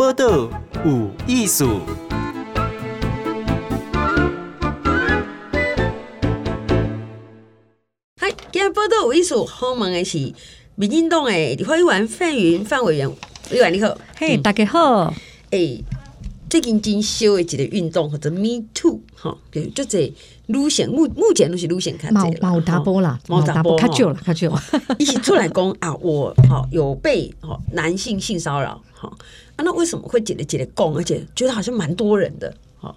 [0.00, 0.48] 报道
[0.82, 1.80] 有艺术。
[8.16, 10.32] 嗨，今日报道有艺术，访问的是
[10.74, 13.10] 民进党的立法委员范云范委员，
[13.50, 15.12] 委员你好，嘿，大家好，
[15.50, 15.84] 诶。
[16.50, 20.12] 最近真烧的一个运动或者 Me Too 哈，就就这
[20.48, 24.60] 路线目目前都是路线看这个毛大波啦，毛大波卡久了卡久了，
[24.98, 29.08] 一起 出来讲啊，我好有被哈男性性骚扰哈
[29.54, 32.94] 啊，那为什么会解得解得讲，而且觉得好像蛮多人的哈，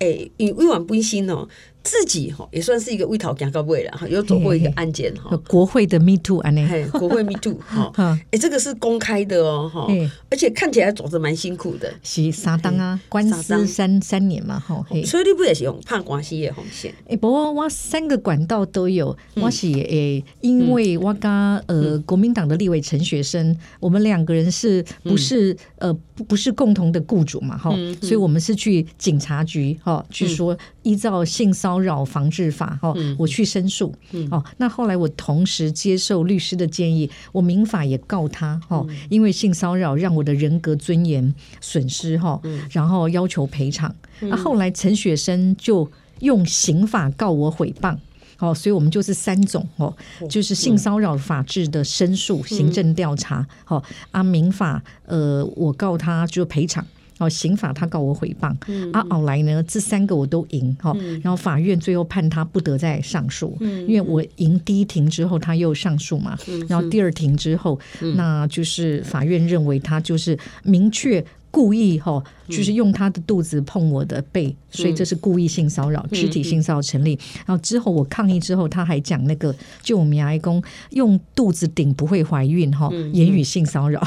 [0.00, 1.48] 诶，以委婉不心哦。
[1.82, 7.90] 自己哈也算是一个为讨讲高位了哈，有走过一个案件哈，国会的 Me Too 案例，国会 Me Too 哈，
[8.30, 9.86] 哎，这个是公开的哦哈，
[10.30, 16.94] 而且看起来走着蛮辛苦的，是三当啊，官司三三年嘛哈，所以你不也是用判官司的红线？
[17.08, 21.30] 哎，不过我三个管道都有，我是诶，因为我跟
[21.66, 27.70] 呃国民党的立委陈学生，我们两个人是不是呃不不是共同的雇主嘛哈，
[28.02, 33.94] 所以我们是去警察局哈去说依照性骚骚扰防治法，哈，我去申诉，
[34.30, 43.94] 哦，那后来我同时接受律师的建议，我民法也告他，哈，因为性骚扰让我的人格尊严损失，哈，然后要求赔偿。
[44.20, 45.88] 那后来陈雪生就
[46.20, 47.96] 用刑法告我诽谤，
[48.38, 49.94] 哦，所以我们就是三种，哦，
[50.30, 56.84] 就是性骚扰法制的申诉、行政调查，好，啊，民法，呃，我告他就赔偿。
[57.20, 77.14] 哦，刑法他告我诽谤，嗯、啊，后来呢，这三个我都赢，哈、嗯，然后法院最后判他不得再上诉，嗯、因为我赢第一庭之后他又上诉嘛，嗯、然后第二庭之后，嗯、那就是法院认为他就是明确故意哈，就是用他的肚子碰我的背，嗯、所以这是故意性骚扰，肢体性骚扰成立。
[77.14, 80.62] 嗯、然后之后我抗议之后，他还讲那个就我们牙医工
[80.92, 84.02] 用肚子顶不会怀孕哈，嗯、言语性骚扰，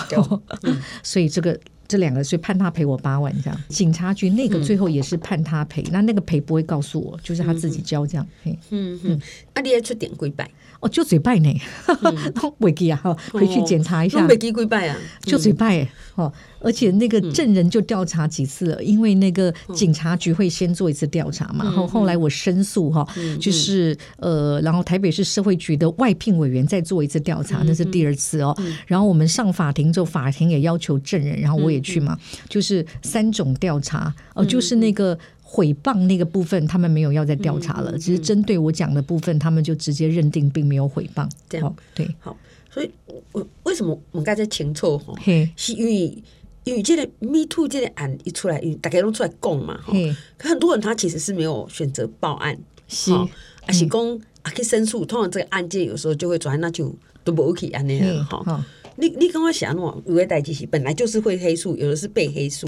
[0.64, 1.56] 嗯、 所以这个。
[1.88, 3.60] 这两个，所以判他赔我八万这样。
[3.70, 8.28] 警察局那个最后也是判他赔，那、嗯、那个赔不会告诉我，就是他自己交这样。
[8.46, 9.22] 嗯嗯嗯，
[9.54, 10.50] 那你要出点跪拜？
[10.80, 11.62] 哦，就嘴拜呢，
[12.60, 14.26] 违纪啊，哈，回去检查一下。
[14.28, 16.32] 违纪跪拜啊，就嘴拜哦。
[16.60, 21.66] 而且那个证人就调查几次了，因为那个警察局会先做一次调查嘛。
[21.66, 23.06] 然后后来我申诉哈，
[23.40, 28.58] 就是呃，然后台北市社会局的外聘委员再做一次调查，那是第二次哦。
[28.88, 32.18] 然后我们上法庭之后，法庭也要求证人，然后我也去嘛，
[32.50, 41.30] 就是三种调查哦，就是那个毁谤那个部分，他们没有要再调查了，只是针对我讲的部分，他们就直接认定并没有毁谤。
[41.48, 42.36] 这样对，好，
[42.72, 42.90] 所以
[43.34, 45.14] 我为什么我们刚才清楚哈？
[45.56, 46.24] 是因为。
[46.66, 49.92] 因为这个 Me Too 这个案一出来，因为大家都出来供嘛，哈，
[50.38, 52.58] 可很多人他其实是没有选择报案，
[52.88, 53.28] 是，还、
[53.68, 55.04] 嗯、是讲啊去申诉。
[55.04, 56.96] 通常这个案件有时候就会转，那就
[57.26, 58.64] 都不 OK 安尼了，哈、哦。
[58.98, 62.68] 你你刚刚想喏，有的代志是本来就是会黑素，有的是被黑素。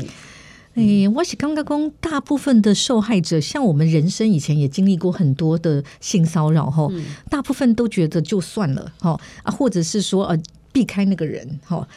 [0.73, 6.91] 哎、嗯，我是刚刚讲，大部分的受害者，像我们人生以前也经历过很多的性骚扰，哈，
[7.29, 10.39] 大部分都觉得就算了，哈啊，或者是说呃。
[10.75, 11.87] 避开那个人，哈，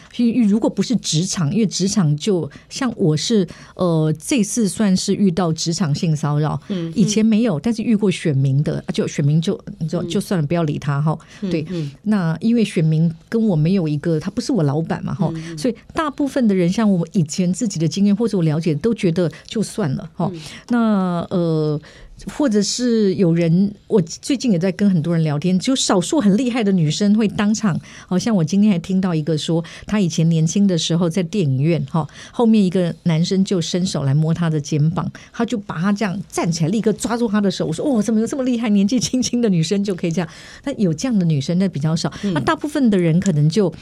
[0.48, 3.44] 如果不是职场，因为职场就像我是，
[3.74, 11.66] 呃，这次算是遇到职场性骚扰，嗯，以前没有，但是遇过选民的，就选民就就就算了，不要理他，哈，对，
[12.04, 20.30] 那因为选民跟我没有一个，他不是我老板嘛，哈，所以大部分的人像我以前自己的经验或者我了解，都觉得就算了，哈，
[20.68, 21.80] 那呃。
[22.26, 40.28] 或者是有人，我最近也在跟很多人聊天，就少数很厉害的女生会当场，好像我今天还听到一个说，她以前年轻的时候在电影院，哈，后面一个男生就伸手来摸她的肩膀，她就把她这样站起来，立刻抓住她的手，我说哦，怎么有这么厉害，年纪轻轻的女生就可以这样？
[40.64, 43.72] 那有这样的女生那比较少，那大部分的人可能就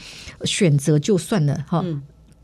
[0.43, 1.83] 选择就算了，哈。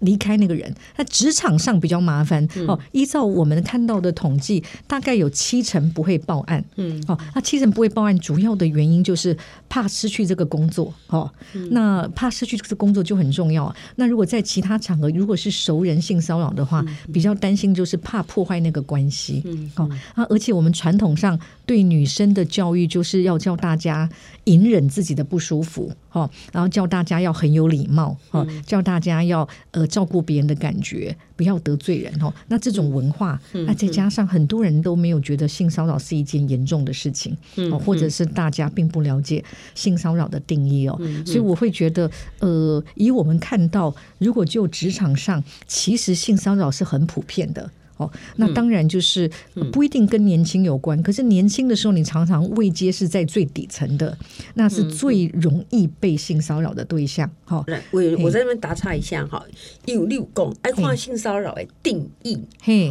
[0.04, 2.80] 离开那个人，那职场上比较麻烦哦。
[2.92, 6.64] 依照我们看到的统计，大概有七成不会报案。
[6.76, 9.36] 嗯，哦，那七成不会报案，主要的原因就是
[9.68, 10.94] 怕失去这个工作。
[11.08, 11.30] 哦，
[11.72, 13.74] 那怕失去这个工作就很重要。
[13.96, 19.42] 那如果在其他场合，如果是熟人性骚扰的话，比较担心就是怕破坏那个关系。
[19.46, 24.10] 嗯，哦，啊，而且我们传统上对女生的教育就是要教大家
[24.46, 25.90] 隐忍自己的不舒服。
[26.10, 28.18] 哈，然后叫大家要很有礼貌。
[28.30, 29.88] 哈，教大家要呃。
[29.94, 32.34] 照顾别人的感觉，不要得罪人哦。
[32.48, 37.38] 那这种文化，那再加上很多人都没有觉得性骚扰是一件严重的事情，
[37.72, 39.46] 哦，或者是大家并不了解
[39.76, 41.00] 性骚扰的定义哦。
[41.24, 42.10] 所以我会觉得，
[42.40, 47.70] 呃，以我们看到，如果就职场上，其实性骚扰是很普遍的。
[48.04, 49.30] 哦，那当然就是
[49.72, 54.18] 不一定跟年轻有关，可是年轻的时候你常常位阶是在最底层的，
[54.56, 57.30] 那是最容易被性骚扰的对象。
[57.46, 59.44] 好，我我在那边打岔一下哈，
[59.86, 62.90] 有六公爱看性骚扰的定义，嘿，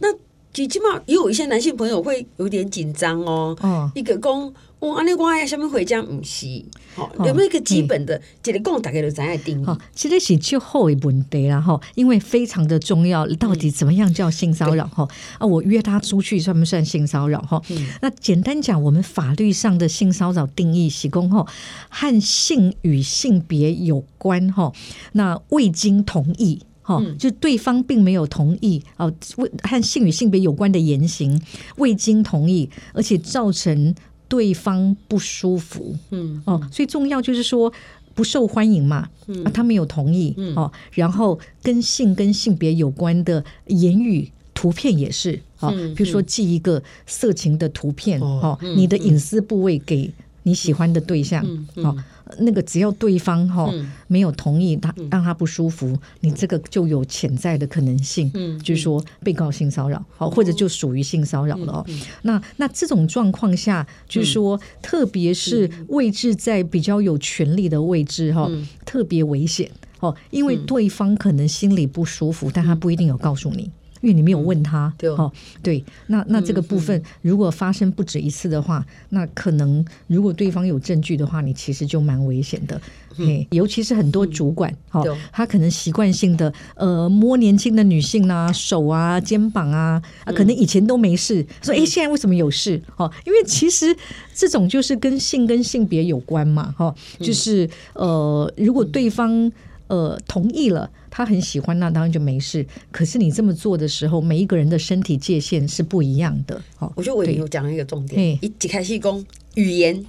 [0.00, 0.08] 那。
[0.52, 3.56] 最起码也有一些男性朋友会有点紧张哦。
[3.60, 6.46] 哦，一个讲，哇，安尼我呀，下面回家唔是，
[6.94, 9.64] 好，有没有一个基本的，这个讲大概就怎样定义？
[9.64, 14.86] 好，其实是最后一问题啦，哈，因为非常的重要，到底怎么样叫性骚扰？
[14.86, 15.06] 哈，
[15.38, 17.42] 啊，我约他出去算不算性骚扰？
[17.42, 17.60] 哈，
[18.00, 21.46] 那简单讲，我们法律上的性骚扰定义是讲，哈，
[21.90, 24.72] 和性与性别有关，哈，
[25.12, 26.60] 那未经同意。
[26.86, 31.40] 哦，就对方并没有同意哦，为和性与性别有关的言行
[31.76, 33.94] 未经同意，而且造成
[34.30, 37.72] 对方不舒服，嗯，哦，所以重要就是说
[38.14, 39.08] 不受欢迎嘛，
[39.44, 40.54] 啊，他没有同意，嗯。
[40.54, 50.08] 哦，然后跟性跟性别有关的言语、图片也是，哦，比如说寄一个色情的图片，哦，你的隐私部位给
[50.42, 51.44] 你喜欢的对象，
[51.76, 51.96] 哦。
[52.38, 53.68] 那个只要对方哈
[54.06, 58.30] 没有同意，他让他不舒服，你这个就有潜在的可能性，
[58.62, 61.86] 就是说被告性骚扰，好，或者就属于性骚扰了哦。
[62.22, 68.48] 那那这种状况下，就是说，特别是位置在比较有权力的位置哈，
[68.86, 73.68] 特别危险哦，因为对方可能心里不舒服，但他不一定有告诉你。
[74.00, 75.30] 因为你没有问他，对哦，
[75.62, 82.80] 对，那那这个部分如果发生不止一次的话，那可能如果对方有证据的话，你其实就蛮危险的。
[83.16, 85.02] 嘿，尤其是很多主管，哈，
[85.32, 92.80] 他可能习惯性的呃摸年轻的女性啊手啊肩膀啊啊，可能以前都没事，说哎现在为什么有事？
[92.96, 93.94] 哦，因为其实
[94.32, 99.50] 这种就是跟性跟性别有关嘛，哈，就是呃如果对方
[99.90, 100.90] 呃同意了。
[101.12, 102.64] 他很喜欢，那当然就没事。
[102.92, 106.62] 可是你这么做的时候，每一个人的身体界限是不一样的。
[106.76, 109.26] 好，我觉得我有讲一个重点，一解开始讲
[109.56, 110.06] 语言、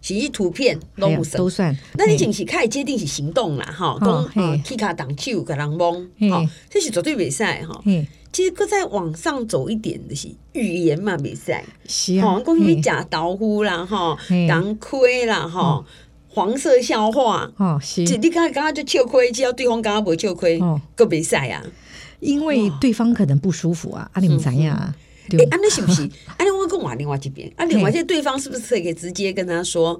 [0.00, 1.76] 信息、图片都不算，都算。
[1.94, 5.92] 那你仅是开接定是行动啦，哈，讲踢卡挡球给人摸，
[6.30, 7.82] 好，这是绝对比赛哈。
[8.32, 14.16] 其实搁再往上走一点的是语言嘛，比赛是啊，讲你假刀呼啦，哈，
[14.48, 15.84] 当亏啦，哈。
[16.36, 20.60] 黄色笑话哦，是，你刚刚刚就笑亏，只要对方刚刚不笑亏，
[20.94, 21.64] 够比赛啊，
[22.20, 24.94] 因为对方可能不舒服啊，啊，你们怎样啊？
[25.30, 26.02] 哎，安，那是不是？
[26.02, 29.98] 啊，我跟我另外这边，啊，另外这对方是不是可以直接跟他说？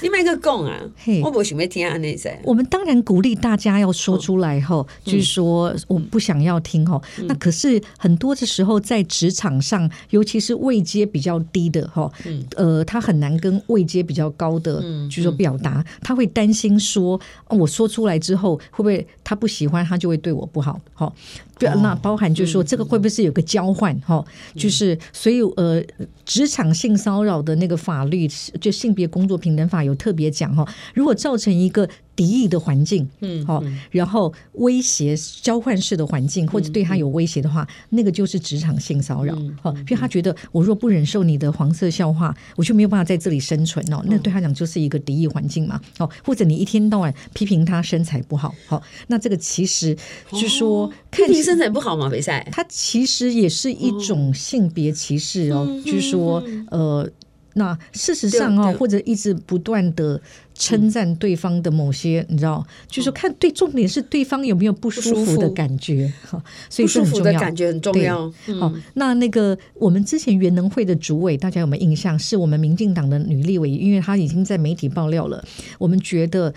[0.00, 0.80] 你买个讲啊，
[1.22, 2.38] 我不想要听安内噻。
[2.44, 7.02] 我们当然鼓励大家要说出来后，就是说我不想要听吼。
[7.24, 12.10] 那可是很多的时候在职场上，尤其是位阶比较低的哈，
[12.56, 21.12] 呃，他很难跟位阶比较高的，就是说表达，他会担心说，我说出来之后会不会他不喜欢，他就会对我不好，哈。
[21.58, 23.98] 对，那包含就是说，这个会不会是有个交换？
[24.00, 24.24] 哈，
[24.54, 25.82] 就是所以呃，
[26.24, 28.28] 职场性骚扰的那个法律，
[28.60, 31.88] 就性别工作平等法有特别讲哈，如果造成一个。
[32.18, 33.62] 敌意的环境，嗯，好，
[33.92, 39.32] 然后威胁交换式的环境，或者对他有威胁的话，那个就是职场性骚扰，
[39.62, 44.02] 好，因为他觉得我若不忍受你的黄色笑话，我就没有办法在这里生存哦。
[44.06, 49.96] 那对他讲就是一个敌意环境嘛，哦，或者你一天到晚批评他身材不好，好，那这个其实
[50.32, 52.10] 就是说批评身材不好吗？
[52.10, 56.42] 比赛，他其实也是一种性别歧视哦，就是说，
[56.72, 57.08] 呃。
[57.54, 60.20] 那事实上啊，或者一直不断的
[60.58, 68.28] 称赞对方的某些，你知道，就是看对，重点是对方有没有不舒服的感觉，哈，所以不舒服的感觉很重要。
[68.60, 72.18] 好，那那个我们之前原能会的主委，大家有没有印象？
[72.18, 75.42] 是我们民进党的女立委，因为她已经在媒体爆料了，
[75.78, 76.52] 我们觉得。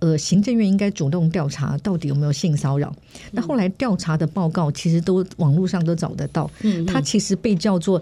[0.00, 2.94] 呃，行政院应该主动调查到底有没有性骚扰。
[3.32, 6.48] 那后来调查的报告其实都网络上都找得到。
[6.62, 8.00] 嗯，它其实被叫做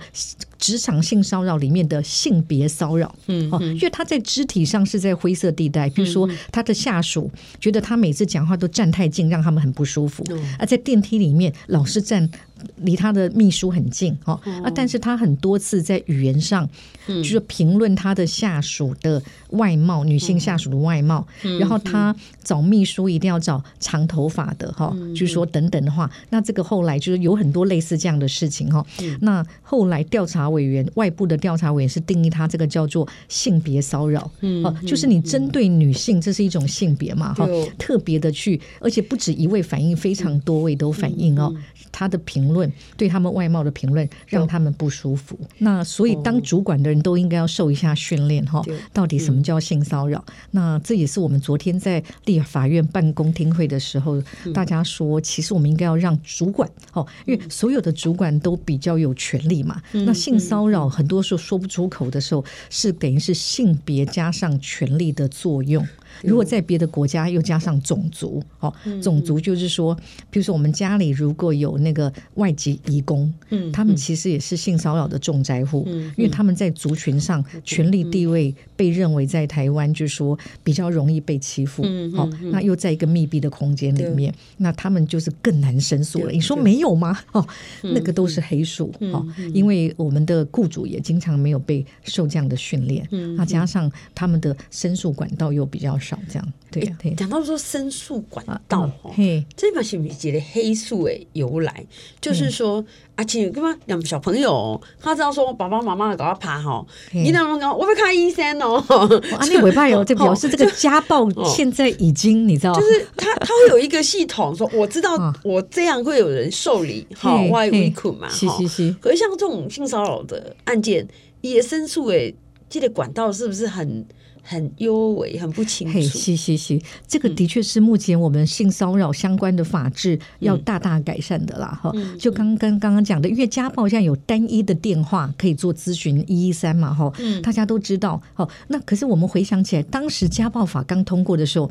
[0.58, 3.14] 职场性骚扰里面的性别骚扰。
[3.26, 10.24] 嗯，哦，因为他在肢体上是在灰色地带，比如说他的下属觉得他每次讲话都站太近，让他们很不舒服。
[10.58, 12.28] 而在电梯里面老是站。
[12.76, 14.32] 离他的秘书很近，哦
[14.64, 16.66] 啊，但是他很多次在语言上，
[17.06, 21.26] 就是评论他的下属的外貌，女性下属的外貌，
[21.60, 28.84] 然后他找秘书一定要找长头发的，哈，就是说等等的话，那这个后来就是有很多类似这样的事情，哈，
[29.20, 34.30] 那后来调查委员，外部的调查委员是定义他这个叫做性别骚扰，
[34.62, 37.46] 哦，就是你针对女性，这是一种性别嘛，哈，
[37.78, 41.54] 特别的去，而且不止一位反应，非常多位都反应哦，
[41.96, 42.46] 他的评。
[42.46, 45.38] 论，对他们外貌的评论，让他们不舒服。
[45.58, 48.62] 那所以当主管的人都应该要受一下训练哈，
[48.92, 50.24] 到底什么叫性骚扰？
[50.52, 54.22] 那这也是我们昨天在立法院办公听会的时候，
[54.54, 59.80] 大家说，其实我们应该要让主管哦，因为所有的主管都比较有权利嘛。
[59.92, 65.86] 那性骚扰很多时候说不出口的时候，是等于是性别加上权力的作用。
[66.22, 69.94] 如果在别的国家又加上种族，哦，种族就是说，
[70.30, 86.30] 比如说我们家里如果有那个外籍移工，嗯，他们其实也是性骚扰的重灾户，嗯，因为他们在族群上权力地位被认为在台湾就是说比较容易被欺负，嗯，好，那又在一个密闭的空间里面，那他们就是更难申诉了。
[86.30, 87.18] 你说没有吗？
[87.32, 87.46] 哦，
[87.82, 96.82] 那个都是黑数，哦，因为我们的雇主也经常没有被受这样的训练，嗯，那加上他们的申诉管道又比较少，这样对。
[97.16, 101.84] 讲、欸、到说申诉管道哦，嘿，这把是不是的黑素诶由来？
[102.20, 102.84] 就是说，
[103.16, 103.76] 阿亲干嘛？
[103.86, 108.76] 两小朋友他知道说爸爸妈妈搞他爬哈，你那么讲，我不看医生哦。
[108.88, 118.58] 啊，那尾巴有这表示这个家暴现在已经你知道，就是他他会有一个系统说，我知道我这样会有人受理哈，外围困嘛哈。
[119.00, 121.06] 可是像这种性骚扰的案件，
[121.40, 122.34] 也申诉诶，
[122.68, 124.06] 这个管道是不是很？
[124.46, 126.00] 很幽微，很不清楚。
[126.00, 131.78] 是是是，这个的确是目前我们性骚扰相关的法制要大大改善的啦。
[131.82, 137.12] 哈、嗯，就刚刚刚刚讲的，因为家暴现在有单一的电话可以做咨询，一一三嘛，哈，
[137.42, 138.22] 大家都知道。
[138.34, 141.68] 好，那可是我们回想起来，当时家暴法刚通过的时候，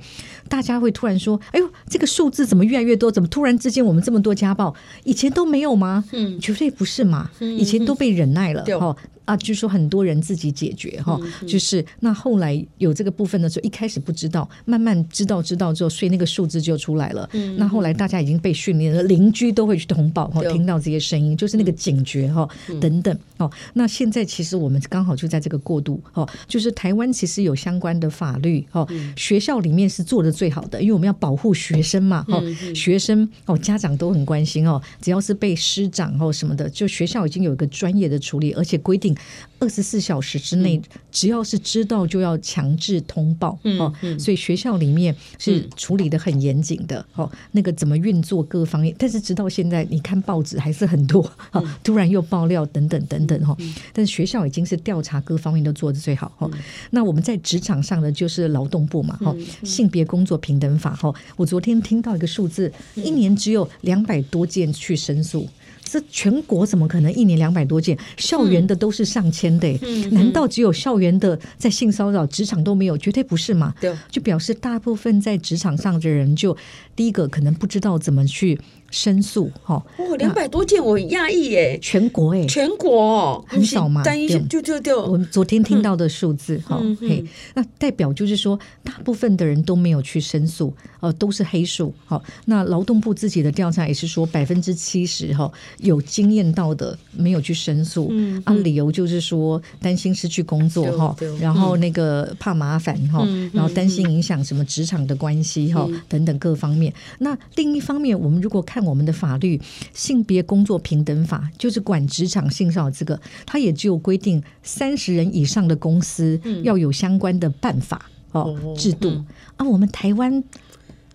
[0.50, 3.10] 大家会突然说：“哎呦，这个数字怎么越来越多？
[3.10, 4.76] 怎么突然之间我们这么多家暴？
[5.06, 8.64] 以前都没有吗？”嗯，绝对不是嘛，以前都被忍耐了。
[8.80, 9.10] 哈、嗯。
[9.26, 17.28] 啊，据说很多人自己解决哈，就是那后来有这个部分的时候，一开始不知道，慢慢知道知道之后，所以那个数字就出来了。
[17.58, 22.48] 那后来大家已经被训练了，邻居都会去通报哈，听到这些声音，就是那个警觉哈
[22.80, 23.52] 等等哦。
[23.74, 32.44] 那现在其实我们刚好就在这个过渡哦，就是台湾其实有相关的法律哦，学校里面是做的最好的，因为我们要保护学生嘛哦，
[32.76, 39.15] 学生哦家长都很关心哦，只要是被师长哦什么的，就学校已经有一个专业的处理，而且规定。
[39.60, 40.82] 二十四小时之内，
[41.12, 43.94] 只要是知道就要强制通报哦。
[44.20, 47.30] 所以学校里面是处理的很严谨的哦。
[47.52, 51.64] 那个怎么运作各方面，但是直到现在，你看报纸还是很多哦。
[51.84, 53.56] 突然又爆料等等等等哈。
[53.94, 56.50] 但是学校已经是调查各方面都做得最好哈。
[56.92, 61.14] 那我们在职场上的就是劳动部嘛哈，性别工作平等法哈。
[61.38, 65.48] 我昨天听到一个数字，一年只有两百多件去申诉。
[65.96, 67.98] 这全国怎么可能一年两百多件？
[68.18, 69.80] 校园的都是上千的，
[70.12, 72.98] 难道只有校园的在性骚扰，职场都没有？
[72.98, 73.74] 绝对不是嘛？
[73.80, 76.58] 对，就表示大部分在职场上的人，就
[76.98, 78.60] 第一个可能不知道怎么去。
[78.92, 79.84] 申诉哈。
[79.98, 81.78] 哦，两百多件，我很讶异耶！
[81.82, 87.24] 全国哎，全国很少嘛，单一就就就我们昨天听到的数字哈，嘿，
[87.54, 91.94] 那代表就是说，大部分的人都没有去申诉，呃，都是黑数。
[92.06, 106.94] 好，那劳动部自己的调查也是说，百分之七十哈有经验到的没有去申诉，嗯，啊，理由就是说担心失去工作哈，然后那个怕麻烦哈，然后担心影响什么职场的关系哈，等等各方面。
[107.20, 109.58] 那另一方面，我们如果看我们的法律
[109.94, 119.24] 《性别工作平等法》就是管职场性骚扰这个，它也只有规定三十人以上的公司要有相关的办法哦制度
[119.58, 119.66] 啊。
[119.66, 120.44] 我们台湾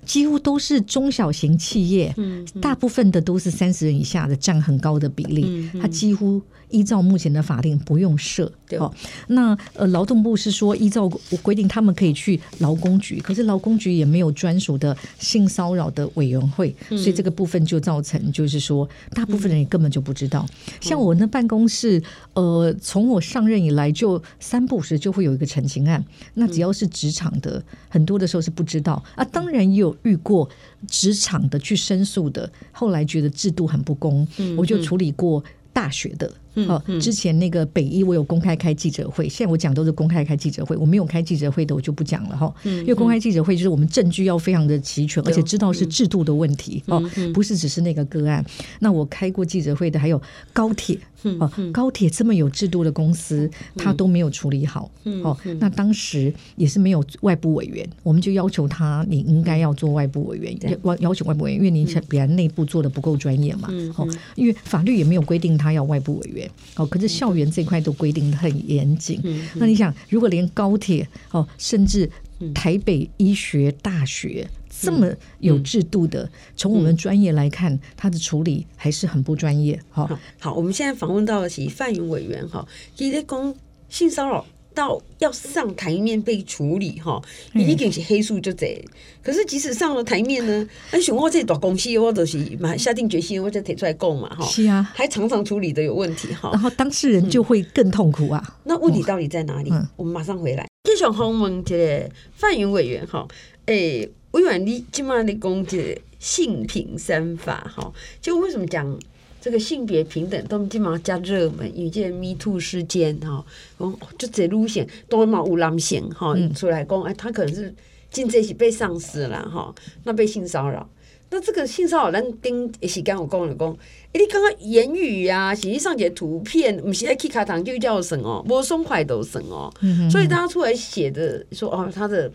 [0.05, 2.15] 几乎都是中小型企业，
[2.61, 6.41] 大部分的都是三十人以下的占很高的比例，它几乎。
[6.71, 8.95] 依照目前的法令不用设，好，
[9.29, 11.09] 那呃劳动部是说依照
[11.43, 20.47] 规定他们可以去劳工局，可是劳工局也没有专属的性骚扰的委员会，所以这个部分就造成就是说大部分人也根本就不知道。
[20.81, 22.03] 像我那办公室，
[22.35, 29.25] 呃，从我上任以来就三不时就会有一个陈情案，那只要是职场的，很多的时候是不知道啊。
[29.25, 30.49] 当然也有遇过
[30.87, 36.31] 职场的去申诉的，后来觉得制度很不公，我就处理过大学的。
[36.55, 42.53] 哦，之前那个北医我有公开开记者会，现在我讲都是公开开记者会，我没有开记者会的我就不讲了哈。
[42.65, 47.01] 因为公开记者会就是我们证据要非常的齐全，而且知道是制度的问题哦，
[47.33, 48.45] 不是只是那个个案。
[48.79, 50.21] 那我开过记者会的还有
[50.53, 50.99] 高铁
[51.39, 54.91] 哦，高铁这么有制度的公司，他都没有处理好
[55.23, 55.37] 哦。
[55.59, 63.69] 那当时也是没有外部委员，我们就要求他，你应该要做外部委员，要要求外部委员，因为你比较内部做的不够专业嘛。
[63.97, 66.40] 哦，因为法律也没有规定他要外部委员。
[66.77, 69.21] 哦，可是校园这块都规定的很严谨。
[69.55, 72.09] 那你想，如果连高铁哦，甚至
[72.55, 79.79] 台北医学大学这么有制度的，从、嗯、我们专业来看，他的处理还是很不专业。
[79.91, 83.55] 好，好，我们现在访问到的是范云委员哈，其实讲
[83.89, 84.47] 性骚扰
[84.81, 87.21] 到要上台面被处理哈，
[87.53, 88.83] 一定是黑数就这。
[89.23, 94.47] 可是即使上了台面呢，那像我这大公司，我都是嘛下定决心，我就提出来供嘛哈。
[94.47, 98.59] 是啊，还常常处理的有问题哈，然后当事人就会更痛苦啊。
[98.65, 99.71] 那问题到底在哪里？
[99.71, 100.67] 嗯、我们马上回来。
[100.85, 103.29] 继续访问这个范云委员哈，
[103.67, 104.11] 诶。
[104.33, 108.97] 委员，你今嘛你讲这个性平三法哈，就为什么讲
[109.41, 111.71] 这个性别平等都基本上加热门？
[111.75, 113.45] 因为这 Me Too 事件哈，
[113.79, 117.75] 哦就这路线都嘛有男性哈出来讲，哎，他可能是
[118.11, 120.87] 进这些被上司了哈，那被性骚扰，
[121.31, 123.73] 那这个性骚扰，咱顶一时间有讲了讲，
[124.13, 129.73] 哎，你刚刚言语啊，实际上这图片，不是在 K 卡堂就叫什么，不松快都什么，
[130.11, 132.31] 所以大家出来写的说哦，他的。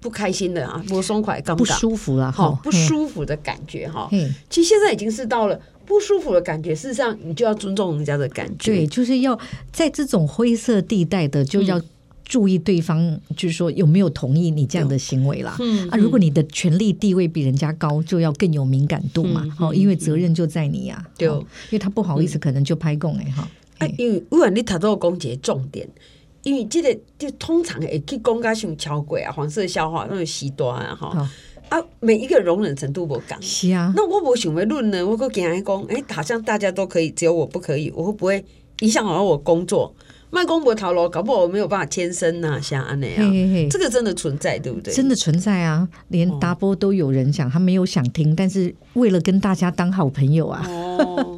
[0.00, 4.08] 不开心的啊，不松快，不舒服了哈，不舒服的感觉哈。
[4.12, 8.72] 嗯其实现在已经是到了不舒服的感觉，事实上你就要尊重人家的感觉。
[8.72, 9.38] 对，就是要
[9.72, 11.80] 在这种灰色地带的，就要
[12.24, 15.56] 注意对方，就是说有没有同意你这样的行为啦。
[15.58, 19.44] 嗯啊，如果你的权力地位比人家高，就要更有敏感度嘛。
[19.58, 21.04] 哦，因为责任就在你呀。
[21.18, 23.48] 对，因为他不好意思，可能就拍供哎哈。
[23.98, 25.88] 因为你谈到攻击重点。
[26.42, 31.28] 因为这个就通常会去讲甲像超过啊，黄色笑话那种极端啊，哈、哦、
[31.68, 33.36] 啊，每一个容忍程度不同。
[33.40, 38.44] 是啊，那我无想要论呢，我个跟人讲，哎，好像大家都可以，只有我不可以，我会不会
[38.80, 39.94] 影响到我工作？
[40.32, 44.94] 卖公婆逃楼，搞不好我没有办法牵身呐，像安那样，这个真的存在，对不对？
[44.94, 50.64] 真的存在啊，连达波都有人讲，他没有想听，但是为了跟大家当好朋友啊。
[50.68, 51.36] 哦，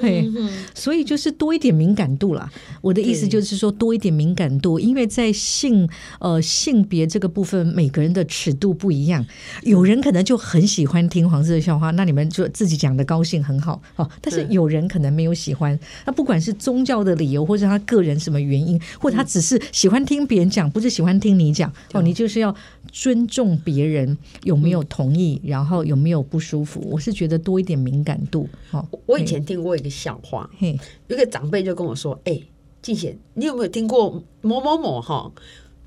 [0.00, 0.28] 嘿，
[0.74, 2.50] 所以就是多一点敏感度啦。
[2.80, 9.24] 我的意思就是说，多一点敏感度，因为在性呃性别这个部分，每个人的尺度不一样，
[9.62, 14.08] 有人可能就很喜欢听黄色的笑话，那你们就自己讲的高兴很好哦。
[14.20, 17.78] 但是有人可能没有喜欢，那不管是宗教的理由，或者他。
[17.82, 22.00] 个人什么原因，或者他只是喜欢听别人讲，不是喜欢听你讲哦。
[22.00, 22.54] 你就是要
[22.90, 26.80] 尊重别人有没有同意，然后有没有不舒服。
[26.88, 28.48] 我是觉得多一点敏感度。
[28.70, 32.40] 哦，我以前听过一个笑话，有一个长辈就跟我说：“哎，
[32.80, 35.30] 静贤，你有没有听过某某某哈？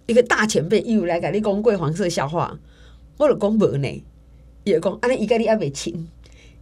[0.07, 2.59] 一个大前辈又来给你讲过黄色笑话，
[3.17, 4.03] 我就讲无呢，
[4.63, 6.07] 也讲安尼伊个你阿未亲。”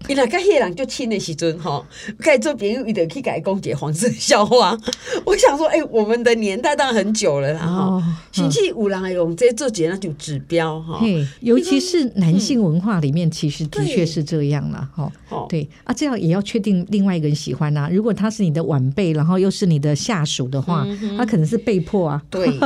[0.07, 1.85] 伊若甲迄个人就亲的时阵，吼，
[2.19, 4.77] 开始做朋友，伊就去改讲解黄色笑话。
[5.25, 8.17] 我想说，哎、欸，我们的年代当然很久了啦，哈。
[8.31, 10.99] 甚至有人会用这做节那就指标，哈。
[11.39, 15.11] 尤其是男性文化里面，其实的确是这样了，哈、
[15.47, 17.89] 对啊，这样也要确定另外一个人喜欢呐、啊。
[17.89, 20.85] 如果他是你的晚辈，然后又是你的下属的话，
[21.17, 22.21] 他可能是被迫啊。
[22.29, 22.59] 对，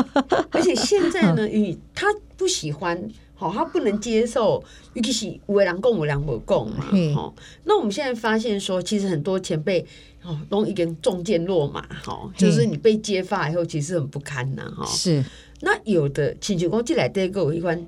[0.51, 3.07] 而且现在呢，与他不喜欢。
[3.37, 6.87] 好，他不能接受，尤其是有的人讲，有的人不共嘛。
[7.15, 7.31] 哦，
[7.65, 9.85] 那我们现在发现说，其实很多前辈
[10.23, 14.83] 哦，都已经中箭落马，哈，就是你被揭发以后，其实很不堪呐，哈。
[14.87, 15.23] 是，
[15.61, 17.85] 那有的请求公进来这个有一关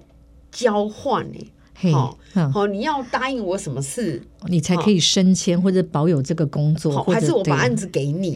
[0.52, 1.52] 交换呢。
[1.94, 8.36] 好，好，你要答应我什么事，你才可以升迁或者保有这个工作，还是我把案子给你？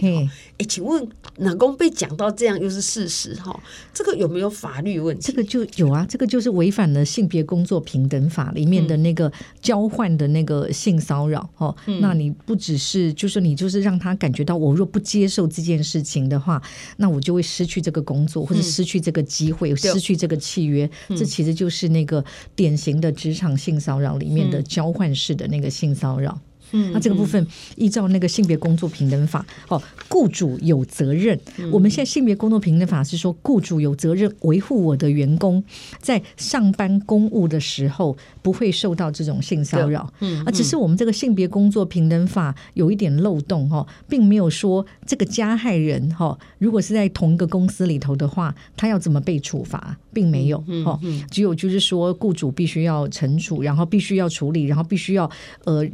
[0.58, 3.34] 哎，请问老公被讲到这样又是事实？
[3.36, 3.58] 哈，
[3.93, 5.32] 这个有没有法律问题？
[5.32, 11.47] 这个就有啊，这个就是违反了性别工作平等法里面的那个交换的那个性骚扰。
[11.58, 16.62] 哦，那你不只是就是你就是让他感觉到，我若不接受这件事情的话，
[16.97, 20.89] 那我就会失去这个工作，或者失去这个机会，失去这个契约。
[21.10, 22.23] 这其实就是那个
[22.56, 26.31] 典型的职场性骚扰里面的交换式的那个性骚扰。
[26.31, 26.52] 嗯，
[26.91, 31.39] 那这个部分依照那个性别工作平等法，哦，雇主有责任。
[31.71, 35.63] 我们现在性别工作平等法是说，雇主有责任维护我的员工
[35.99, 40.12] 在上班公务的时候不会受到这种性骚扰。
[40.19, 55.29] 嗯，啊，只是我们这个性别工作平等法有一点漏洞哈，并没有说这个加害人哈，如果是在同一个公司里头的话，他要怎么被处罚，并没有哦，只有就是说雇主必须要惩处，然后必须要处理，然后必须要
[55.65, 55.88] 呃。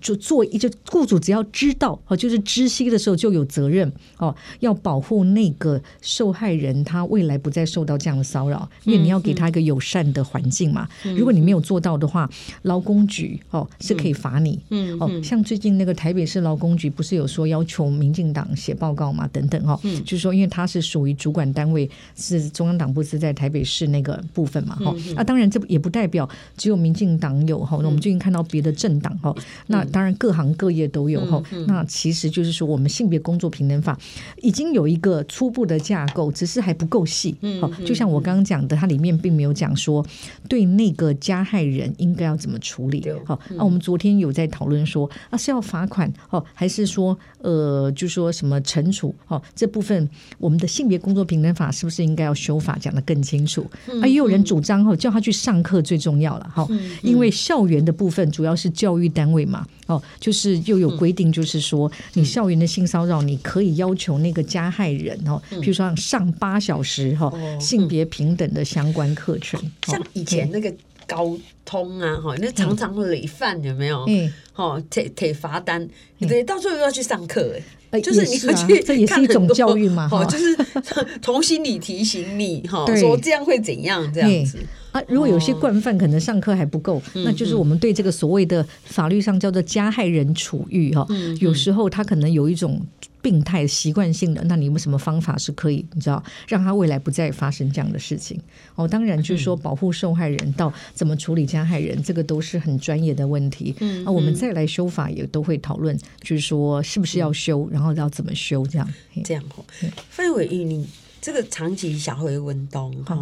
[0.00, 10.88] 就做一就雇主只要知道哦，就是知悉的时候就有责任哦，要保护那个受害人，他未来不再受到这样的骚扰，因为你要给他一个友善的环境嘛。
[11.16, 12.28] 如果你没有做到的话，
[12.62, 14.58] 劳工局哦是可以罚你。
[14.70, 19.28] 嗯哦，像最近那个台北市劳工局不是有说要求民进党写报告嘛？
[19.28, 24.74] 等等哦，就是说因为他是属于主管单位，是中央党部是在台北市那个部分嘛。
[24.76, 29.34] 哈啊，当然这也不代表只有民进党有哈，那我们最近看到别的政党哈
[29.66, 29.81] 那。
[29.82, 31.42] 那当然各行各业都有哈。
[31.66, 33.98] 那其实就是说，我们性别工作平等法
[34.40, 37.36] 已经有一个初步的架构，只是还不够细。
[37.60, 40.04] 好，就像我刚刚讲的，它里面并没有讲说
[40.48, 43.02] 对那个加害人应该要怎么处理。
[43.24, 49.14] 好，那我们昨天有在讨论说，啊是要罚款哦，还是说呃，就说什么惩处？
[49.28, 53.66] 哦，这部分我们的性别工作平等法是不是应该要修法，讲的更清楚？
[54.00, 56.68] 啊，也有人主张哈，叫他去上课最重要了哈，
[57.02, 70.72] 因为校园的部分主要是教育单位嘛，哦，就是又有规定，就是说你校园的性骚扰，你可以要求那个加害人哦，譬如说上八小时哈性别平等的相关课程，像以前那个
[71.06, 74.04] 高通啊哈，那常常累犯有没有？
[74.06, 75.86] 嗯，哦，贴贴罚单，
[76.20, 77.62] 对，到最后又要去上课哎，
[78.00, 80.56] 就是你要去，这也是一种教育嘛，哈，就是
[81.20, 84.58] 从心里提醒你哈，说这样会怎样这样子。
[84.92, 91.06] 啊，如果有些惯犯可能上课还不够，哦、那就是我们对这个所谓的法律上叫做加害人处遇哈。
[91.08, 92.80] 嗯嗯、有时候他可能有一种
[93.22, 98.38] 病态习惯性的，那你有什么方法是可以你知道让他未来不再发生这样的事情？
[98.74, 103.74] 哦，当然就是说保护受害人到怎么处理加害人，这个都是很专业的问题。
[103.78, 108.92] 嗯，那，啊，我们再来修法也都会讨论，就是说是不是要修，然后要怎么修这样。
[109.24, 109.64] 这样哦，
[110.10, 110.86] 范伟玉你。
[111.24, 113.16] 这个长期小回文东哈，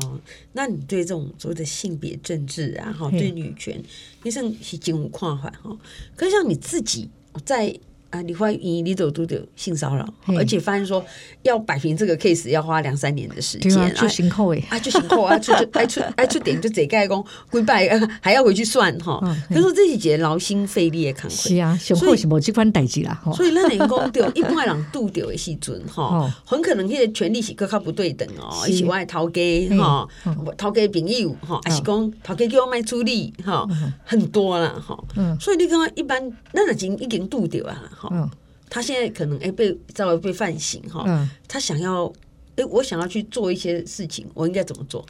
[0.54, 3.78] 那你对这种所谓的性别政治啊，哈，对女权，
[4.22, 5.76] 你是是真有看法哈？
[6.16, 7.10] 可是像你自己
[7.44, 7.78] 在。
[8.10, 10.04] 啊，你怀疑你走都有性骚扰，
[10.36, 11.04] 而且发现说
[11.42, 17.88] 要摆平这个 case 要花两三年的时间，啊，就刑扣哎，啊，就刑扣啊，出就爱出爱出点就这盖工跪拜，
[18.20, 19.20] 还要回去算哈。
[19.48, 23.22] 可是说这是节劳心费力的工作，是啊，刑扣是无这款代志啦。
[23.32, 29.40] 所以那人工对 一般人拄到的时阵哈，很可能那个权利是各较不对等哦，一起外头家
[29.78, 30.08] 哈，
[30.58, 33.64] 头家朋友哈，还是讲头家叫我卖处理哈，
[34.04, 34.98] 很多了哈。
[35.40, 36.20] 所以你刚刚一般
[36.52, 37.80] 那已经已经拄到啊。
[38.12, 38.30] 嗯，
[38.68, 42.10] 他现在可能哎被稍微被犯刑哈，嗯、他想要
[42.56, 45.04] 哎我想要去做一些事情，我应该怎么做？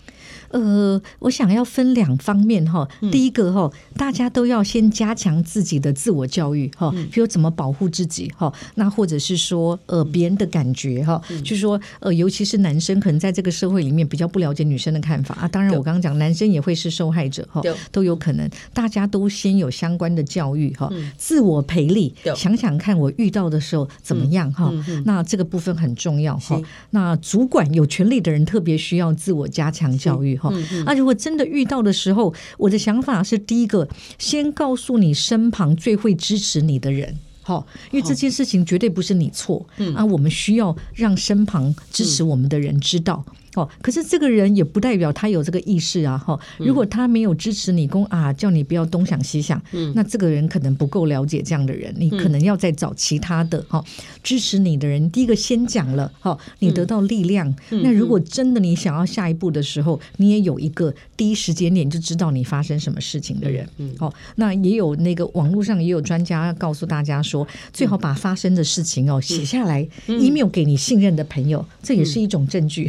[0.51, 2.89] 呃，我想要分两方面哈。
[3.13, 8.53] 第一个哈，大家都要先加强自己的自我教育哈，比如怎么保护自己哈。
[8.75, 15.49] 那或者是说呃别人的感觉哈，就是说呃尤其是男生可能在这个社会里面比较不了解女生的看法啊。
[15.49, 18.49] 当然我刚刚讲男生也会是受害者哈，都有可能。
[18.75, 24.73] 大家都先有相关的教育哈，自我培力，想想看我遇到的时候怎么样哈。
[25.05, 26.61] 那这个部分很重要哈。
[26.91, 30.37] 那主管有权力的人特别需要自我加强教育。
[30.43, 33.89] 嗯嗯，啊，如果真的遇到的时候，我的想法是，第一个，
[34.19, 43.25] 先告诉你身旁最会支持你的人，好，因为这件事情绝对不是你错，嗯啊，我们需要让身旁支持我们的人知道。
[43.55, 46.17] 哦，可是这个人也不代表他有这个意识啊！
[46.17, 53.85] 哈，如果他没有支持你，公啊，叫你不要东想西想，嗯，那这个人可能不够了解这样的人，你可能要再找其他的哈
[54.23, 55.11] 支持你的人。
[55.11, 57.53] 第一个先讲了，哈，你得到力量。
[57.71, 63.69] 那如果真的你想要下一步的时候，你也有一个第一时间点就知道你发生什么事情的人。
[63.79, 72.89] 嗯，哦，那也有那个网络上也有专家告诉大家说，最好把发生的事情哦写下来，email 给你信任的朋友，这也是一种证据。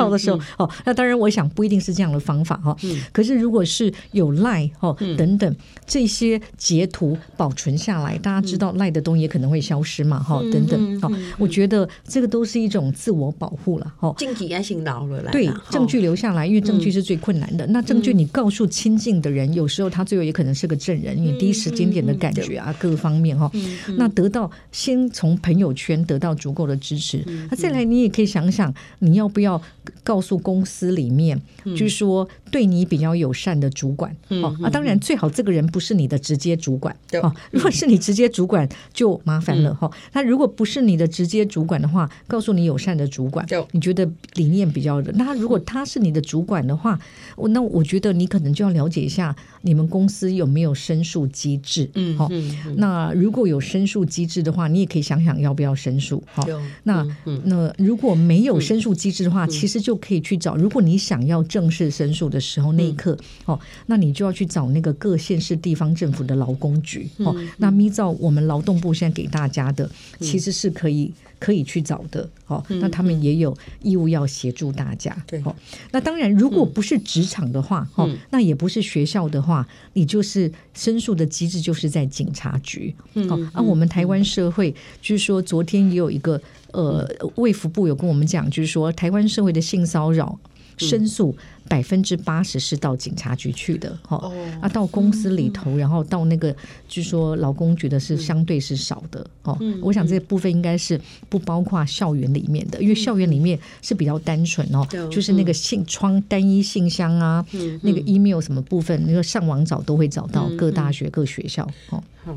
[0.00, 2.76] 到的时候，哦，那当然，我想不一定是这样的方法哈。
[3.12, 11.00] 可是，如果是有赖哦等等这些截图保存下来，大家知道赖的东西也可能会消失嘛哈等等。
[11.02, 14.14] 哦，我觉得这个都是一种自我保护了哈。
[14.16, 17.66] 证据也行了来，对，证据留下来，因为证据是最困难的。
[17.66, 23.50] 那证据你告诉亲近的人，有时候他最后也可能是个证人，因为第一时间点的感觉啊，各方面哈。
[23.96, 29.60] 那得到先从朋友圈得到足够的支持，那再来你也可以想想，你要不要？
[30.02, 39.90] 告诉公司里面，就是说对你比较友善的主管，哦啊，当然最好这个人不是你的直接主管，哦，如果是你直接主管就麻烦了哈。
[40.12, 45.10] 那如果不是你的直接主管的话，告诉你友善的主管，你觉得理念比较的。
[45.12, 46.98] 那如果他是你的主管的话，
[47.36, 52.28] 我那我觉得你可能就要了解一下你们公司有没有申诉机制，嗯，好，
[52.76, 56.46] 那如果有申诉机制的话，你也可以想想要不要申诉，好，
[56.84, 57.04] 那
[57.44, 59.79] 那如果没有申诉机制的话，其实。
[59.80, 60.56] 就可以去找。
[60.56, 63.16] 如果你想要正式申诉的时候，那一刻
[63.46, 67.34] 哦，那你就要去找那个各县市地方政府的劳工局哦。
[67.56, 69.90] 那咪照我们劳动部现在给大家的，
[70.20, 72.64] 其实是可以可以去找的哦。
[72.68, 75.16] 那他们也有义务要协助大家。
[75.26, 75.56] 对哦。
[75.90, 82.94] 那当然，如果不是职场的话，哦，那也不是学校的话，你就是申诉的机制就是在警察局。
[83.14, 84.70] 哦，啊，我们台湾社会
[85.02, 86.40] 就是说，昨天也有一个。
[86.72, 90.38] 呃，卫福部有跟我们讲，就是说台湾社会的性骚扰
[90.80, 91.36] 申诉
[91.68, 96.54] 百分之八十是到警察局去的，哈、哦，啊，到公司里头，然后到那个，
[96.88, 107.44] 据说劳工觉得是相对是少的，哦，我想这部分应该是不包括校园里面的，因为校园里面是比较单纯哦，就是那个信窗单一信箱啊，
[107.82, 112.36] 那个 email 什么部分，那个上网找都会找到各大学各学校，哦，好，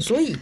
[0.00, 0.36] 所以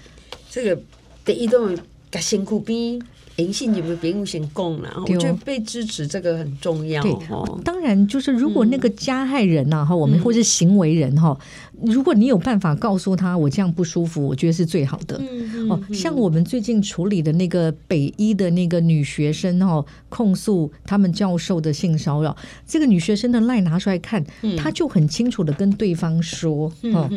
[0.51, 0.83] 这个
[1.25, 1.77] 第一段
[2.11, 3.01] 甲辛苦边。
[3.37, 4.90] 银杏有没有别人先供了？
[5.03, 7.03] 我觉得被支持这个很重要。
[7.31, 11.38] 哦，当然就是如果那个加害人呐，哈，我们或是行为人哈，
[11.83, 15.20] 如果你有办法告诉他我这样不舒服，我觉得是最好的。
[15.68, 22.35] 哦，像我们最近处理的那个北医的那个女学生哈，控诉他们教授的性骚扰，
[22.66, 24.25] 这个女学生的赖拿出来看，
[24.57, 27.11] 她就很清楚的跟对方说，哦。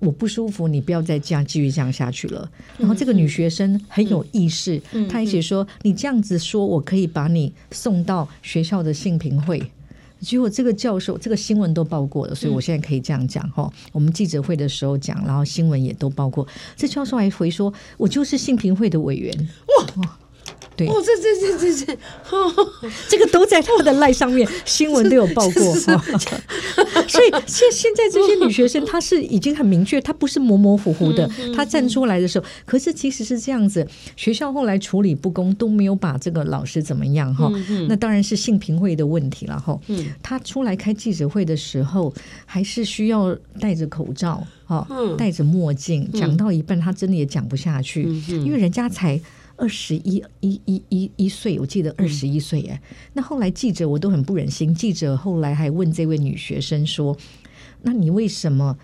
[0.00, 2.50] 我不舒服，你不要再这样继续这样下去了。
[2.78, 9.62] 然后这个女学生很有意识，她一起说：“你这样子说，我可以把你送到学校的性平会。”
[10.20, 13.72] 结果这个教授，这个新闻都报过了，所以我现在可以这样讲哈。
[13.90, 16.46] 我们记者会的时候讲，然后新闻也都报过。
[16.76, 19.34] 这教授还回说：“我就是性平会的委员。”
[19.96, 20.18] 哇！
[20.80, 21.98] 对哦，这这这这这，
[23.10, 26.02] 这个都在他们的赖上面， 新闻都有报过哈。
[27.06, 31.28] 所以现现在这些女学生，她是已经很明确，她不是模模糊糊的。
[31.54, 33.86] 她站出来的时候，可是其实是这样子。
[34.16, 37.50] 学校后来处理不公，都没有把这个老师怎么样哈。
[37.88, 39.78] 那当然是性平会的问题了哈。
[40.22, 42.14] 她出来开记者会的时候，
[42.46, 44.86] 还是需要戴着口罩哈，
[45.18, 49.20] 戴着墨镜，讲到一半，她真的也讲不下去，因为人家才。
[49.60, 52.80] 二十一一一一一岁，我记得二十一岁哎。
[53.12, 57.14] 那后来记者我都很不忍心，记者后来还问这位女学生说
[57.82, 58.78] ：“那你为什么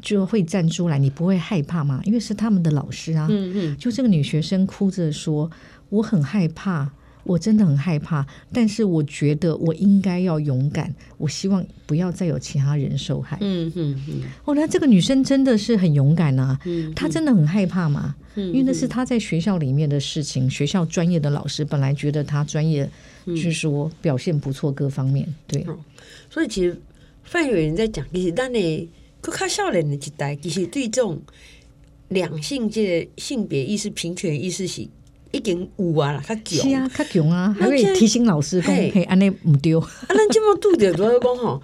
[0.00, 0.98] 就会站出来？
[0.98, 2.00] 你不会害怕吗？
[2.04, 3.76] 因为是他们的老师啊。”嗯嗯。
[3.76, 5.50] 就这个女学生哭着说
[5.90, 6.92] ：“我很害怕。”
[7.24, 10.92] 我真的很害怕，但是我觉得我应该要勇敢。
[11.18, 13.36] 我希望不要再有其他人受害。
[13.40, 14.22] 嗯嗯嗯。
[14.44, 16.58] 哦，那这个女生真的是很勇敢啊。
[16.64, 16.92] 嗯。
[16.94, 18.14] 她真的很害怕嘛？
[18.36, 18.46] 嗯。
[18.48, 22.88] 因为那是她在学校里面的事情，学校专业的老师本来觉得她专业，
[23.26, 25.66] 据说表现不错，各方面对。
[26.30, 26.80] 所以其实
[27.22, 28.88] 范伟人在讲，其实当你
[29.20, 31.20] 更看少年的时代，其实对这种
[32.08, 34.88] 两性界性别意识、平权意识是。
[35.32, 36.68] 已经有啊啦，较强。
[36.68, 39.74] 是啊，较强啊，还会提醒老师讲，嘿，安尼毋对。
[39.76, 41.62] 啊，咱即满拄着主要讲吼，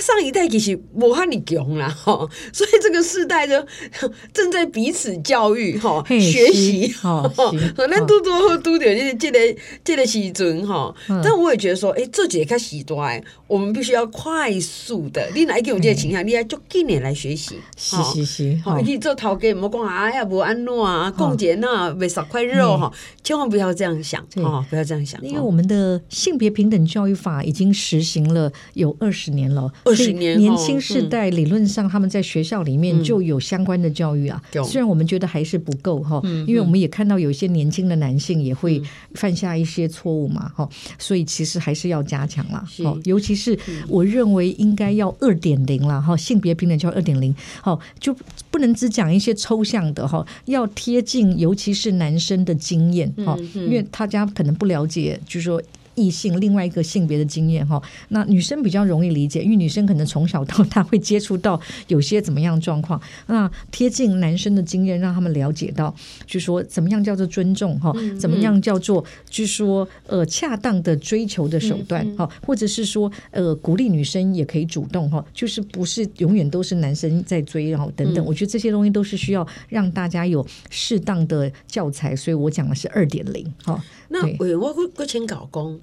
[0.00, 3.54] 上一代其实无遐尼强啦，吼， 所以这个世代就
[4.32, 7.30] 正在彼此教育，吼，学习，吼，
[7.76, 10.94] 咱拄拄好拄着即个这个这个时阵，吼。
[11.24, 22.92] 但我也觉得说，哎，这节较时代，我们必须要快速的，你哪一种这个倾向，你要足几年来学习，是是是，好，你做头家，毋好讲啊，呀，无安怎啊，讲一个那卖十块肉，哈。
[23.22, 34.42] 千万不要这样想哦，不要这样想，因为我们的性别平等教育法已经实行了有二十年了，二十年，年轻世代理论上他们在学校里面就有相关的教育啊。
[34.64, 38.82] 虽然我们觉得还是不够哈，因为我们也看到有一些年轻的男性也会
[39.14, 42.64] 犯下一些错误嘛哈，所以其实还是要加强啦。
[42.84, 48.16] 好，尤其是我认为应该要二点零了哈，性别平等教育二点零，好，就
[48.50, 52.95] 不能只讲一些抽象的哈，要贴近尤其是男生的经验。
[53.24, 55.62] 好，因为他家可能不了解，就是说。
[55.96, 65.94] 异性另外一个性别的经验哈，那女生比较容易理解，因为女生可能从小到大会接触到有些怎么样状况，那贴近男生的经验，让他们了解到，
[66.26, 83.82] 就说怎么样叫做尊重哈，怎么样叫做就说呃恰当的追求的手段哈，或者是说呃鼓励女生也可以主动哈，就是不是永远都是男生在追，然后等等，我觉得这些东西都是需要让大家有适当的教材，所以我讲的是二点零哈。
[84.08, 85.80] 那我我我请搞工。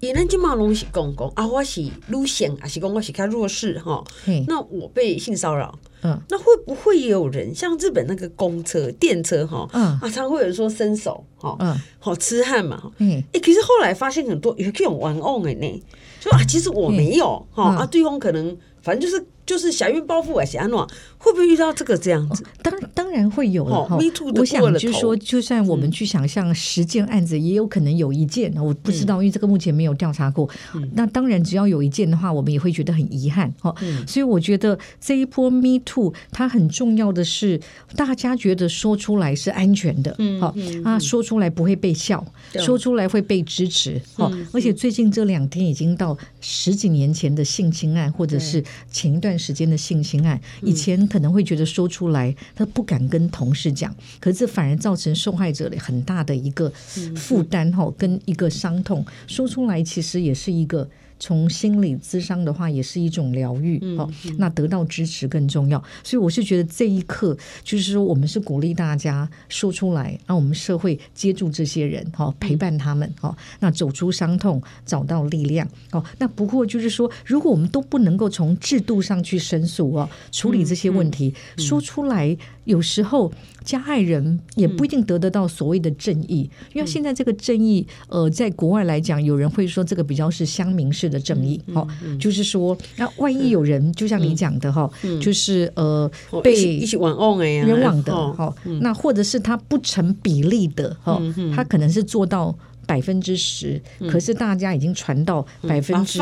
[0.00, 4.04] 伊咱即马拢是讲讲啊，我是女性，还是讲我是较弱势哈？
[4.46, 9.66] 那我被性骚扰，嗯，那会不会也有人像日本那个公车、电车哈？
[9.72, 15.82] 嗯啊，常会有人说伸手哈，嗯，好痴汉嘛，嗯，哎，可是后来发现很多有这种玩偶的呢，
[16.20, 19.24] 就啊，其实我没有哈啊，对方可能反正就是。
[19.46, 20.78] 就是小孕包袱啊，是安怎
[21.18, 22.42] 会不会遇到这个这样子？
[22.62, 23.98] 当当然会有了哈。
[24.34, 30.48] 我想就是说，就算我们去想象十件案子，也有可能有一件，我不知道，因为这个目前没有调查过。
[30.92, 33.74] 那当然，只要有一件的话，我们也会觉得很遗憾哈。
[34.06, 37.60] 所以我觉得这一波 Me Too 它很重要的是，
[37.96, 40.54] 大家觉得说出来是安全的，好
[40.84, 44.00] 啊，说出来不会被笑，说出来会被支持。
[44.14, 49.33] 好，而且最近这两天已经到十几年前的性侵案，或者是前一段。
[49.38, 56.70] 时间的性侵案，以前可能会觉得说出来，他不敢跟同事讲，可是这反而造成受害者的很大的一个
[57.16, 59.04] 负担哈，跟一个伤痛。
[59.26, 60.88] 说出来其实也是一个
[61.24, 63.80] 从心理咨商的话，也是一种疗愈。
[63.96, 64.06] 哦、
[64.36, 65.82] 那得到支持更重要。
[66.02, 75.66] 所以我是觉得这一刻，就是说我们是鼓励大家说出来，让我们社会接住这些人，哦，陪伴他们，哦，那走出伤痛，找到力量。
[75.92, 83.32] 哦，那不过就是说，如果我们都不能够从制度上去申诉哦，处理这些问题，嗯嗯、说出来，有时候
[83.64, 96.10] 加害人也不一定得得到所谓的正义，嗯、因为现在这个正义，呃，在国外来讲，有人会说这个比较是乡民式的正义，哦、嗯嗯，就是说，那万一有人，就像你讲的哈、嗯，就是呃，
[96.42, 102.54] 被一起冤枉的呀，冤枉的，哈，那或者是他不成比例的，哈、嗯，他可能是做到。
[102.86, 106.18] 百分之十，可是大家已经传到百分之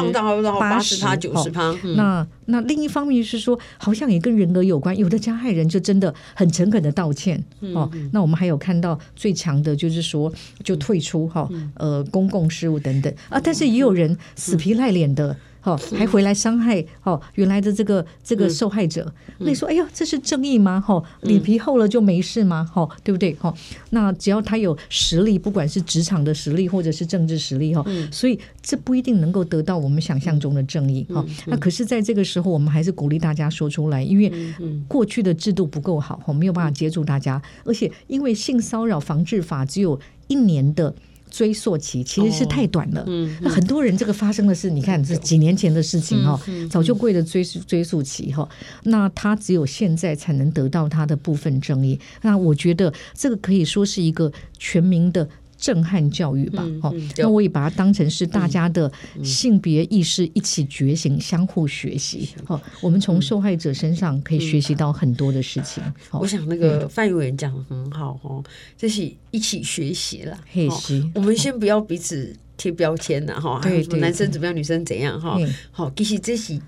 [0.59, 1.75] 八十、九十趴。
[1.97, 4.97] 那那另一方面是说，好像也跟人格有关。
[4.97, 7.91] 有的加害人就真的很诚恳的道歉、嗯、哦。
[8.13, 10.33] 那我们还有看到最强的就是说，
[10.65, 13.41] 就退出哈、嗯，呃，公共事务等等啊。
[13.43, 15.37] 但是也有人死皮赖脸的。
[15.65, 20.81] 好，还回来伤害哦，原来的这个这个受害者，那你说，哎呀，这是正义吗？
[20.81, 22.69] 哈，脸皮厚了就没事吗？
[22.75, 23.33] 哈，对不对？
[23.35, 23.55] 哈，
[23.91, 31.25] 那只要他有实力，不管是职场的实力或者是政治实力哈，所以这不一定能够得到我们想象中的正义哈。
[31.47, 34.33] 那可是在这个时候，我们还是鼓励大家说出来，因为
[34.89, 40.93] 过去的制度不够好，我没有办法接住大家，而且因为性骚扰防治法只有一年的。
[41.33, 46.39] 追溯期其实是太短了，嗯，那很多人这个发生的是，你看这几年前的事情哈，
[46.71, 48.47] 早就过了追溯追溯期哈，
[48.85, 55.27] 那他只有现在才能得到他的部分正义，那我觉得这个可以说是一个全民的。
[55.63, 58.91] 震撼教育吧，好、嗯嗯，那我也把它当成是大家的
[59.23, 62.29] 性别意识一起觉醒，嗯、相互学习。
[62.45, 65.81] 好，我们从受害者身上可以学习到很多的事情。
[65.87, 68.43] 嗯、我想那个范委员讲的很好哦，
[68.77, 70.37] 这是一起学习了。
[70.53, 75.39] 学习，我们先不要彼此贴标签呐，哈，对对，男生怎么样，女生怎样，哈，
[75.71, 76.61] 好，其实这是。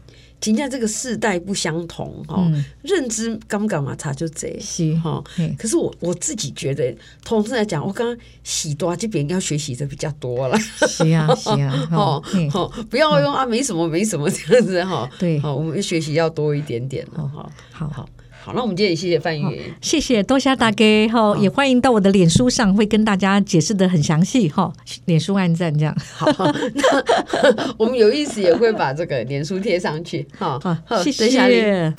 [0.44, 5.22] 现在这个世代不相同哈、嗯，认知刚刚嘛差就这是哈。
[5.56, 10.58] 可是我我自己觉得，同时来讲，我刚刚喜多这边要学习的比较多了。
[10.58, 15.08] 是啊，是啊， 好，好，不要用啊，没什么，没什么这样子哈。
[15.18, 17.50] 对，好，我们学习要多一点点了哈。
[17.72, 18.06] 好好。
[18.44, 24.70] 好，那我们今天也谢谢范委员，谢谢多谢大家哈，也欢迎到我的脸书上，会跟大家解释的很详细哈，
[25.06, 25.96] 脸书按赞这样。
[26.14, 26.26] 好，
[26.74, 30.28] 那 我们有意思也会把这个脸书贴上去。
[30.36, 31.94] 好，好，谢谢。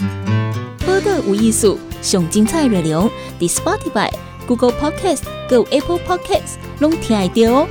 [0.86, 4.12] 播个无艺术，上精彩内容，The Spotify、
[4.46, 7.68] Google Podcast、Go Apple Podcasts，拢听得到哦。